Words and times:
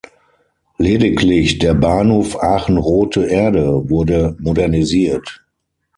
Lediglich 0.79 1.59
der 1.59 1.75
Bahnhof 1.75 2.35
Aachen-Rothe 2.41 3.27
Erde 3.27 3.87
wurde 3.87 4.35
modernisiert. 4.39 5.45